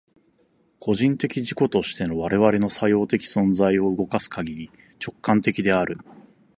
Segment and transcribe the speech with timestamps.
[0.79, 5.99] 個人的自己としての我々の作用的存在を動かすかぎり、直観的である。